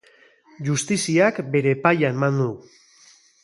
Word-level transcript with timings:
Justiziak 0.69 1.39
bere 1.57 1.77
epaia 1.79 2.13
eman 2.17 2.43
du. 2.45 2.51